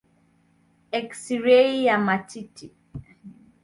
Eksirei 0.99 1.73
ya 1.85 1.95
matiti. 2.05 2.67